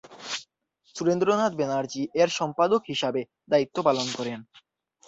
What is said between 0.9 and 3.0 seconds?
সুরেন্দ্রনাথ ব্যানার্জী এর সম্পাদক